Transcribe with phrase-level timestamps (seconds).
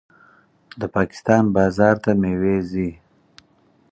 [0.79, 2.89] د پاکستان بازار ته میوې ځي.